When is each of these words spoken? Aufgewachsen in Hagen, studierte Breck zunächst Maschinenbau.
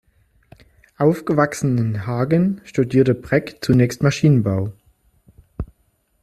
Aufgewachsen 0.97 1.77
in 1.77 2.07
Hagen, 2.07 2.59
studierte 2.63 3.13
Breck 3.13 3.59
zunächst 3.61 4.01
Maschinenbau. 4.01 4.73